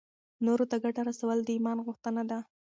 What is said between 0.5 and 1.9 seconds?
ته ګټه رسول د ایمان